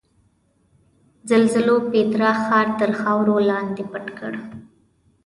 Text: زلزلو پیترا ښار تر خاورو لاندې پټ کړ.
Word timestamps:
زلزلو 1.29 1.75
پیترا 1.91 2.31
ښار 2.43 2.67
تر 2.79 2.89
خاورو 2.99 3.35
لاندې 3.49 3.83
پټ 3.91 4.05
کړ. 4.17 4.31